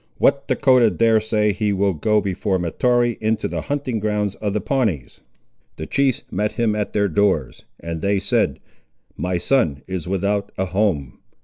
[0.17, 4.59] What Dahcotah dare say he will go before Mahtoree into the hunting grounds of the
[4.59, 5.21] Pawnees?
[5.75, 8.59] The chiefs met him at their doors, and they said,
[9.15, 11.19] My son is without a home.